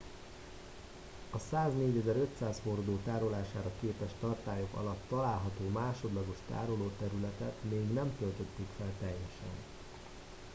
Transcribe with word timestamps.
a 1.31 1.37
104 1.49 1.95
500 1.95 2.59
hordó 2.65 2.97
tárolására 3.05 3.71
képes 3.81 4.09
tartályok 4.19 4.73
alatt 4.75 5.01
található 5.09 5.67
másodlagos 5.69 6.37
tárolóterületet 6.51 7.53
még 7.69 7.93
nem 7.93 8.15
töltötték 8.17 8.67
fel 8.77 8.93
teljesen 8.99 9.55